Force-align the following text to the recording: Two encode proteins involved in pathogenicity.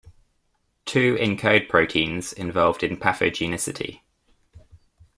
Two 0.85 1.13
encode 1.17 1.69
proteins 1.69 2.33
involved 2.33 2.81
in 2.81 2.97
pathogenicity. 2.97 4.01